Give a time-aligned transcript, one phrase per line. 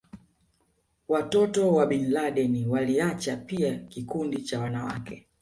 [1.07, 5.27] wa watoto wa Bin Laden Waliacha pia kikundi cha wanawake